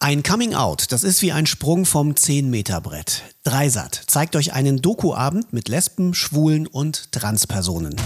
Ein 0.00 0.22
Coming 0.22 0.54
Out, 0.54 0.92
das 0.92 1.02
ist 1.02 1.22
wie 1.22 1.32
ein 1.32 1.46
Sprung 1.46 1.84
vom 1.84 2.12
10-Meter-Brett. 2.12 3.24
Dreisat 3.42 4.00
zeigt 4.06 4.36
euch 4.36 4.52
einen 4.52 4.80
Doku-Abend 4.80 5.52
mit 5.52 5.68
Lesben, 5.68 6.14
Schwulen 6.14 6.68
und 6.68 7.10
Transpersonen. 7.10 7.96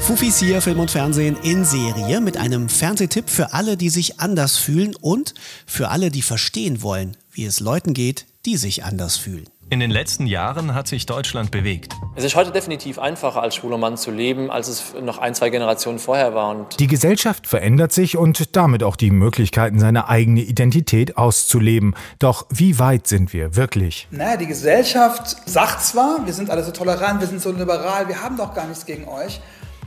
Fufis 0.00 0.38
hier, 0.38 0.62
Film 0.62 0.80
und 0.80 0.90
Fernsehen 0.90 1.36
in 1.42 1.66
Serie 1.66 2.22
mit 2.22 2.38
einem 2.38 2.70
Fernsehtipp 2.70 3.28
für 3.28 3.52
alle, 3.52 3.76
die 3.76 3.90
sich 3.90 4.20
anders 4.20 4.56
fühlen 4.56 4.96
und 4.96 5.34
für 5.66 5.90
alle, 5.90 6.10
die 6.10 6.22
verstehen 6.22 6.80
wollen, 6.80 7.14
wie 7.32 7.44
es 7.44 7.60
Leuten 7.60 7.92
geht, 7.92 8.24
die 8.46 8.56
sich 8.56 8.84
anders 8.84 9.18
fühlen. 9.18 9.44
In 9.72 9.80
den 9.80 9.90
letzten 9.90 10.26
Jahren 10.26 10.74
hat 10.74 10.86
sich 10.86 11.06
Deutschland 11.06 11.50
bewegt. 11.50 11.94
Es 12.14 12.24
ist 12.24 12.36
heute 12.36 12.50
definitiv 12.50 12.98
einfacher, 12.98 13.40
als 13.40 13.54
schwuler 13.54 13.78
Mann 13.78 13.96
zu 13.96 14.10
leben, 14.10 14.50
als 14.50 14.68
es 14.68 14.92
noch 15.00 15.16
ein, 15.16 15.34
zwei 15.34 15.48
Generationen 15.48 15.98
vorher 15.98 16.34
war. 16.34 16.50
Und 16.50 16.78
die 16.78 16.88
Gesellschaft 16.88 17.46
verändert 17.46 17.90
sich 17.90 18.18
und 18.18 18.54
damit 18.54 18.82
auch 18.82 18.96
die 18.96 19.10
Möglichkeiten, 19.10 19.80
seine 19.80 20.10
eigene 20.10 20.42
Identität 20.42 21.16
auszuleben. 21.16 21.94
Doch 22.18 22.44
wie 22.50 22.78
weit 22.78 23.06
sind 23.06 23.32
wir 23.32 23.56
wirklich? 23.56 24.08
Naja, 24.10 24.36
die 24.36 24.46
Gesellschaft 24.46 25.48
sagt 25.48 25.82
zwar, 25.82 26.26
wir 26.26 26.34
sind 26.34 26.50
alle 26.50 26.64
so 26.64 26.72
tolerant, 26.72 27.20
wir 27.20 27.26
sind 27.26 27.40
so 27.40 27.50
liberal, 27.50 28.08
wir 28.08 28.22
haben 28.22 28.36
doch 28.36 28.52
gar 28.52 28.66
nichts 28.66 28.84
gegen 28.84 29.08
euch. 29.08 29.40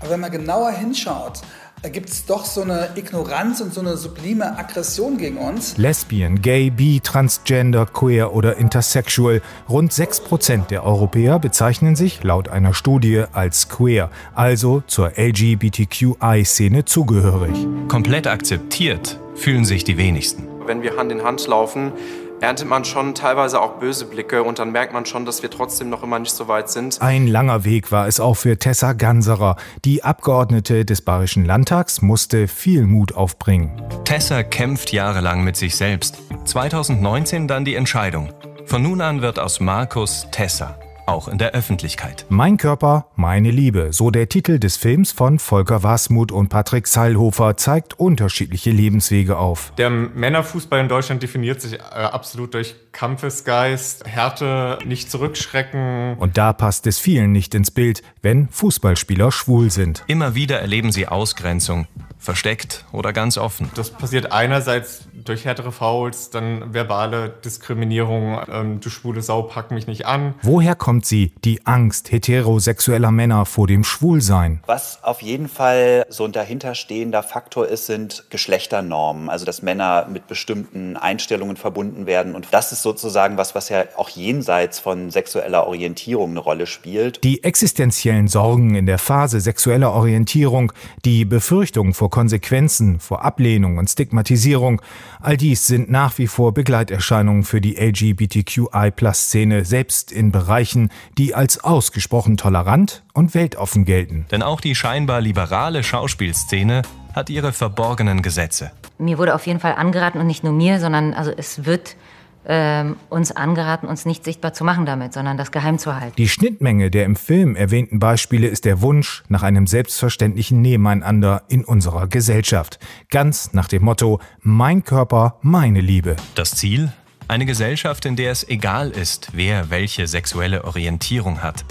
Aber 0.00 0.10
wenn 0.10 0.20
man 0.20 0.30
genauer 0.30 0.72
hinschaut, 0.72 1.40
da 1.82 1.88
gibt 1.88 2.10
es 2.10 2.26
doch 2.26 2.44
so 2.44 2.62
eine 2.62 2.90
Ignoranz 2.94 3.60
und 3.60 3.72
so 3.72 3.80
eine 3.80 3.96
sublime 3.96 4.58
Aggression 4.58 5.16
gegen 5.16 5.38
uns. 5.38 5.78
Lesbian, 5.78 6.42
Gay, 6.42 6.70
Bi, 6.70 7.00
Transgender, 7.00 7.86
Queer 7.86 8.34
oder 8.34 8.56
Intersexual. 8.56 9.40
Rund 9.68 9.92
6% 9.92 10.66
der 10.66 10.84
Europäer 10.84 11.38
bezeichnen 11.38 11.96
sich 11.96 12.22
laut 12.22 12.48
einer 12.48 12.74
Studie 12.74 13.24
als 13.32 13.68
queer, 13.68 14.10
also 14.34 14.82
zur 14.86 15.12
LGBTQI-Szene 15.16 16.84
zugehörig. 16.84 17.66
Komplett 17.88 18.26
akzeptiert 18.26 19.18
fühlen 19.34 19.64
sich 19.64 19.84
die 19.84 19.96
wenigsten. 19.96 20.48
Wenn 20.66 20.82
wir 20.82 20.96
Hand 20.96 21.10
in 21.10 21.22
Hand 21.22 21.46
laufen, 21.46 21.92
erntet 22.40 22.68
man 22.68 22.84
schon 22.84 23.14
teilweise 23.14 23.60
auch 23.60 23.78
böse 23.78 24.04
Blicke 24.04 24.42
und 24.42 24.58
dann 24.58 24.72
merkt 24.72 24.92
man 24.92 25.06
schon, 25.06 25.24
dass 25.24 25.42
wir 25.42 25.50
trotzdem 25.50 25.90
noch 25.90 26.02
immer 26.02 26.18
nicht 26.18 26.32
so 26.32 26.48
weit 26.48 26.70
sind. 26.70 27.00
Ein 27.00 27.26
langer 27.26 27.64
Weg 27.64 27.92
war 27.92 28.06
es 28.06 28.20
auch 28.20 28.34
für 28.34 28.58
Tessa 28.58 28.92
Ganserer. 28.92 29.56
Die 29.84 30.02
Abgeordnete 30.02 30.84
des 30.84 31.02
Bayerischen 31.02 31.44
Landtags 31.44 32.02
musste 32.02 32.48
viel 32.48 32.86
Mut 32.86 33.14
aufbringen. 33.14 33.82
Tessa 34.04 34.42
kämpft 34.42 34.92
jahrelang 34.92 35.44
mit 35.44 35.56
sich 35.56 35.76
selbst. 35.76 36.18
2019 36.44 37.48
dann 37.48 37.64
die 37.64 37.74
Entscheidung. 37.74 38.32
Von 38.66 38.82
nun 38.82 39.00
an 39.00 39.22
wird 39.22 39.38
aus 39.38 39.60
Markus 39.60 40.26
Tessa 40.30 40.78
auch 41.10 41.28
in 41.28 41.38
der 41.38 41.52
Öffentlichkeit. 41.52 42.24
Mein 42.28 42.56
Körper, 42.56 43.06
meine 43.16 43.50
Liebe, 43.50 43.92
so 43.92 44.10
der 44.10 44.28
Titel 44.28 44.58
des 44.58 44.76
Films 44.76 45.12
von 45.12 45.38
Volker 45.38 45.82
Wasmuth 45.82 46.32
und 46.32 46.48
Patrick 46.48 46.86
Seilhofer, 46.86 47.56
zeigt 47.56 47.98
unterschiedliche 47.98 48.70
Lebenswege 48.70 49.36
auf. 49.36 49.72
Der 49.76 49.90
Männerfußball 49.90 50.80
in 50.80 50.88
Deutschland 50.88 51.22
definiert 51.22 51.60
sich 51.60 51.74
äh, 51.74 51.78
absolut 51.80 52.54
durch 52.54 52.76
Kampfesgeist, 52.92 54.06
Härte, 54.06 54.78
nicht 54.84 55.10
zurückschrecken. 55.10 56.16
Und 56.18 56.38
da 56.38 56.52
passt 56.52 56.86
es 56.86 56.98
vielen 56.98 57.32
nicht 57.32 57.54
ins 57.54 57.70
Bild, 57.70 58.02
wenn 58.22 58.48
Fußballspieler 58.48 59.32
schwul 59.32 59.70
sind. 59.70 60.04
Immer 60.06 60.34
wieder 60.34 60.60
erleben 60.60 60.92
sie 60.92 61.08
Ausgrenzung, 61.08 61.86
versteckt 62.18 62.84
oder 62.92 63.12
ganz 63.12 63.36
offen. 63.36 63.70
Das 63.74 63.90
passiert 63.90 64.32
einerseits 64.32 65.08
durch 65.24 65.44
härtere 65.44 65.72
Fouls, 65.72 66.30
dann 66.30 66.72
verbale 66.72 67.30
Diskriminierung, 67.44 68.40
ähm, 68.52 68.80
du 68.80 68.90
schwule 68.90 69.22
Sau, 69.22 69.42
pack 69.42 69.70
mich 69.70 69.86
nicht 69.86 70.06
an. 70.06 70.34
Woher 70.42 70.74
kommt 70.74 71.06
sie, 71.06 71.32
die 71.44 71.66
Angst 71.66 72.12
heterosexueller 72.12 73.10
Männer 73.10 73.46
vor 73.46 73.66
dem 73.66 73.84
Schwulsein? 73.84 74.60
Was 74.66 75.02
auf 75.02 75.22
jeden 75.22 75.48
Fall 75.48 76.06
so 76.08 76.24
ein 76.24 76.32
dahinterstehender 76.32 77.22
Faktor 77.22 77.66
ist, 77.66 77.86
sind 77.86 78.24
Geschlechternormen, 78.30 79.28
also 79.28 79.44
dass 79.44 79.62
Männer 79.62 80.06
mit 80.10 80.26
bestimmten 80.26 80.96
Einstellungen 80.96 81.56
verbunden 81.56 82.06
werden 82.06 82.34
und 82.34 82.48
das 82.52 82.72
ist 82.72 82.82
sozusagen 82.82 83.36
was, 83.36 83.54
was 83.54 83.68
ja 83.68 83.84
auch 83.96 84.08
jenseits 84.08 84.78
von 84.78 85.10
sexueller 85.10 85.66
Orientierung 85.66 86.30
eine 86.30 86.40
Rolle 86.40 86.66
spielt. 86.66 87.22
Die 87.24 87.44
existenziellen 87.44 88.28
Sorgen 88.28 88.74
in 88.74 88.86
der 88.86 88.98
Phase 88.98 89.40
sexueller 89.40 89.92
Orientierung, 89.92 90.72
die 91.04 91.24
Befürchtung 91.24 91.94
vor 91.94 92.10
Konsequenzen, 92.10 93.00
vor 93.00 93.24
Ablehnung 93.24 93.78
und 93.78 93.88
Stigmatisierung, 93.88 94.80
all 95.20 95.36
dies 95.36 95.66
sind 95.66 95.90
nach 95.90 96.18
wie 96.18 96.26
vor 96.26 96.54
Begleiterscheinungen 96.54 97.44
für 97.44 97.60
die 97.60 97.76
LGBTQI-Plus-Szene, 97.76 99.64
selbst 99.64 100.12
in 100.12 100.32
Bereichen, 100.32 100.90
die 101.18 101.34
als 101.34 101.62
ausgesprochen 101.62 102.36
tolerant 102.36 103.02
und 103.12 103.34
weltoffen 103.34 103.84
gelten. 103.84 104.26
Denn 104.30 104.42
auch 104.42 104.60
die 104.60 104.74
scheinbar 104.74 105.20
liberale 105.20 105.82
Schauspielszene 105.82 106.82
hat 107.14 107.30
ihre 107.30 107.52
verborgenen 107.52 108.22
Gesetze. 108.22 108.70
Mir 108.98 109.18
wurde 109.18 109.34
auf 109.34 109.46
jeden 109.46 109.60
Fall 109.60 109.74
angeraten 109.74 110.20
und 110.20 110.26
nicht 110.26 110.44
nur 110.44 110.52
mir, 110.52 110.78
sondern 110.78 111.14
also 111.14 111.32
es 111.36 111.64
wird 111.64 111.96
ähm, 112.46 112.96
uns 113.08 113.32
angeraten, 113.32 113.86
uns 113.86 114.06
nicht 114.06 114.24
sichtbar 114.24 114.52
zu 114.52 114.64
machen 114.64 114.86
damit, 114.86 115.12
sondern 115.12 115.36
das 115.36 115.50
geheim 115.50 115.78
zu 115.78 115.98
halten. 115.98 116.14
Die 116.16 116.28
Schnittmenge 116.28 116.90
der 116.90 117.04
im 117.04 117.16
Film 117.16 117.56
erwähnten 117.56 117.98
Beispiele 117.98 118.48
ist 118.48 118.64
der 118.64 118.80
Wunsch 118.80 119.22
nach 119.28 119.42
einem 119.42 119.66
selbstverständlichen 119.66 120.60
Nebeneinander 120.60 121.42
in 121.48 121.64
unserer 121.64 122.06
Gesellschaft. 122.06 122.78
Ganz 123.10 123.52
nach 123.52 123.68
dem 123.68 123.84
Motto 123.84 124.20
Mein 124.40 124.84
Körper, 124.84 125.38
meine 125.42 125.80
Liebe. 125.80 126.16
Das 126.34 126.52
Ziel? 126.52 126.92
Eine 127.28 127.46
Gesellschaft, 127.46 128.06
in 128.06 128.16
der 128.16 128.32
es 128.32 128.48
egal 128.48 128.90
ist, 128.90 129.30
wer 129.34 129.70
welche 129.70 130.06
sexuelle 130.08 130.64
Orientierung 130.64 131.42
hat. 131.42 131.64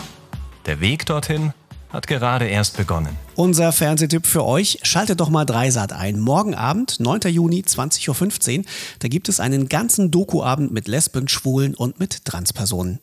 Der 0.66 0.79
Weg 0.79 1.06
dorthin 1.06 1.53
hat 1.90 2.08
gerade 2.08 2.48
erst 2.48 2.78
begonnen. 2.78 3.18
Unser 3.36 3.72
Fernsehtipp 3.72 4.28
für 4.28 4.46
euch, 4.46 4.80
schaltet 4.84 5.20
doch 5.20 5.30
mal 5.30 5.46
Dreisat 5.46 5.94
ein. 5.94 6.20
Morgen 6.20 6.56
Abend, 6.56 7.00
9. 7.00 7.22
Juni, 7.32 7.62
20.15 7.62 8.60
Uhr, 8.60 8.66
da 9.00 9.08
gibt 9.08 9.30
es 9.30 9.40
einen 9.40 9.70
ganzen 9.70 10.12
Doku-Abend 10.12 10.72
mit 10.72 10.88
Lesben, 10.88 11.28
Schwulen 11.28 11.76
und 11.76 12.00
mit 12.00 12.26
Transpersonen. 12.26 13.00